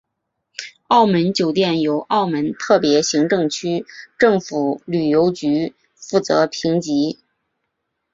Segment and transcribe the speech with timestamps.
[0.87, 3.85] 澳门酒店由澳门特别行政区
[4.17, 7.19] 政府旅游局负责评级。